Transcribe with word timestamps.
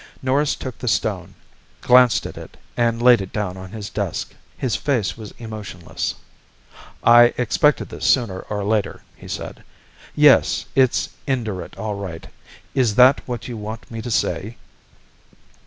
Norris 0.23 0.55
took 0.55 0.79
the 0.79 0.87
stone, 0.87 1.35
glanced 1.81 2.25
at 2.25 2.35
it 2.35 2.57
and 2.75 2.99
laid 3.03 3.21
it 3.21 3.31
down 3.31 3.55
on 3.55 3.69
his 3.71 3.87
desk. 3.91 4.33
His 4.57 4.75
face 4.75 5.15
was 5.15 5.31
emotionless. 5.37 6.15
"I 7.03 7.35
expected 7.37 7.89
this 7.89 8.03
sooner 8.03 8.39
or 8.49 8.63
later," 8.63 9.03
he 9.15 9.27
said. 9.27 9.63
"Yes, 10.15 10.65
it's 10.73 11.09
Indurate 11.27 11.77
all 11.77 11.93
right. 11.93 12.25
Is 12.73 12.95
that 12.95 13.21
what 13.27 13.47
you 13.47 13.57
want 13.57 13.91
me 13.91 14.01
to 14.01 14.09
say?" 14.09 14.57